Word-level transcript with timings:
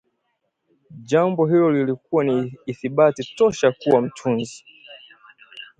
jambo 1.01 1.45
hilo 1.47 1.71
lilikuwa 1.71 2.23
ni 2.23 2.57
ithibati 2.65 3.35
tosha 3.35 3.71
kuwa 3.83 4.01
mtunzi 4.01 4.65